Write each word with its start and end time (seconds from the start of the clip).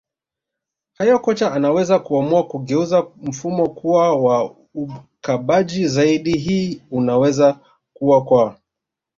hayo 0.93 1.19
kocha 1.19 1.51
anaweza 1.53 1.99
kuamua 1.99 2.47
kugeuza 2.47 3.07
mfumo 3.21 3.69
kuwa 3.69 4.15
wa 4.21 4.55
ukabaji 4.73 5.87
zaidi 5.87 6.37
hii 6.37 6.81
inaweza 6.91 7.59
kua 7.93 8.23
kwa 8.25 8.57